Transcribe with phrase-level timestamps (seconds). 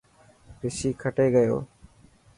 [0.61, 1.57] رشي کٽي گيو.